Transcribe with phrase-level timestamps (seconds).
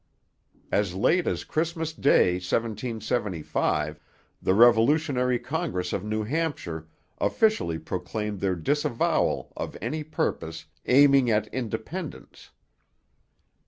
[0.71, 3.99] As late as Christmas Day 1775
[4.41, 6.87] the revolutionary congress of New Hampshire
[7.19, 12.49] officially proclaimed their disavowal of any purpose 'aiming at independence.'